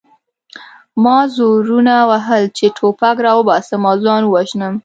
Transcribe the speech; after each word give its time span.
ما 1.03 1.17
زورونه 1.35 1.95
وهل 2.09 2.43
چې 2.57 2.65
ټوپک 2.77 3.15
راوباسم 3.27 3.81
او 3.89 3.95
ځان 4.05 4.21
ووژنم 4.25 4.73